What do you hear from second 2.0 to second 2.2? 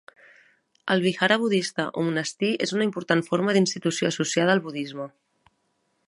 o